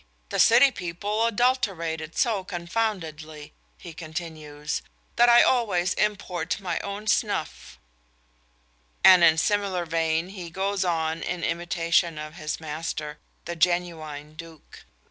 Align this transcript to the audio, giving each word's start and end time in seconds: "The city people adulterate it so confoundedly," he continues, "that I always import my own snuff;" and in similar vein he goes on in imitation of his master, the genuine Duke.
"The 0.29 0.39
city 0.39 0.71
people 0.71 1.27
adulterate 1.27 2.01
it 2.01 2.17
so 2.17 2.43
confoundedly," 2.43 3.53
he 3.77 3.93
continues, 3.93 4.81
"that 5.15 5.29
I 5.29 5.43
always 5.43 5.93
import 5.93 6.59
my 6.59 6.79
own 6.79 7.05
snuff;" 7.05 7.77
and 9.03 9.23
in 9.23 9.37
similar 9.37 9.85
vein 9.85 10.29
he 10.29 10.49
goes 10.49 10.83
on 10.83 11.21
in 11.21 11.43
imitation 11.43 12.17
of 12.17 12.33
his 12.33 12.59
master, 12.59 13.19
the 13.45 13.55
genuine 13.55 14.33
Duke. 14.33 14.85